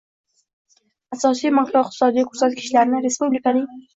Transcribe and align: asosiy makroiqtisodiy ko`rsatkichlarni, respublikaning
asosiy 1.17 1.51
makroiqtisodiy 1.59 2.27
ko`rsatkichlarni, 2.31 3.05
respublikaning 3.07 3.71